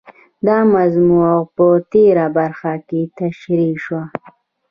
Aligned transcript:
دا 0.47 0.57
موضوع 0.73 1.31
په 1.55 1.65
تېره 1.91 2.27
برخه 2.37 2.73
کې 2.87 3.01
تشرېح 3.19 3.73
شوه. 3.83 4.03